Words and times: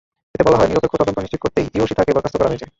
এতে 0.35 0.43
বলা 0.47 0.57
হয়, 0.59 0.69
নিরপেক্ষ 0.69 0.93
তদন্ত 0.97 1.17
নিশ্চিত 1.19 1.39
করতেই 1.41 1.67
ইয়োশিথাকে 1.75 2.11
বরখাস্ত 2.15 2.35
করা 2.37 2.49
হয়েছে। 2.51 2.67